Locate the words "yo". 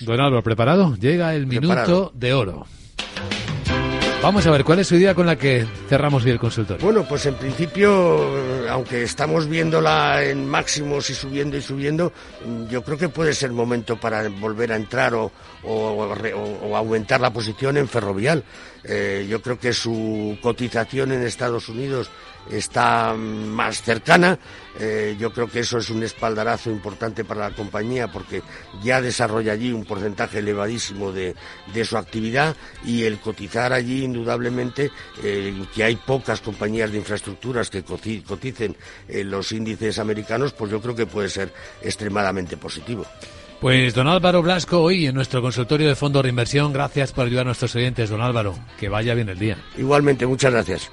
12.68-12.82, 19.28-19.42, 25.18-25.32, 40.70-40.80